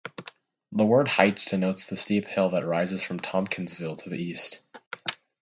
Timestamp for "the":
0.71-0.83, 1.85-1.95, 4.09-4.15